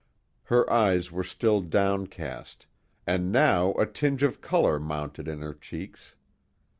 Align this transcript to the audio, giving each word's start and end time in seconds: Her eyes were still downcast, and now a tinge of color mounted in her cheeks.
Her 0.45 0.67
eyes 0.73 1.11
were 1.11 1.23
still 1.23 1.61
downcast, 1.61 2.65
and 3.05 3.31
now 3.31 3.73
a 3.73 3.85
tinge 3.85 4.23
of 4.23 4.41
color 4.41 4.79
mounted 4.79 5.27
in 5.27 5.41
her 5.41 5.53
cheeks. 5.53 6.15